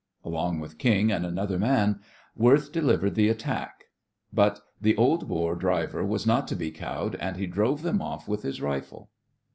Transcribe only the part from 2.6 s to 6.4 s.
delivered the attack, but the old Boer driver was